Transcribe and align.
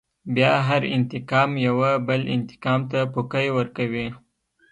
بيا 0.33 0.51
هر 0.67 0.83
انتقام 0.95 1.57
يوه 1.67 1.91
بل 2.07 2.21
انتقام 2.35 2.79
ته 2.91 2.99
پوکی 3.13 3.47
ورکوي. 3.57 4.07